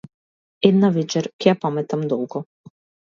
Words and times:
Една 0.69 0.89
вечер 0.95 1.27
ќе 1.31 1.47
ја 1.49 1.53
паметам 1.65 2.07
долго. 2.13 2.43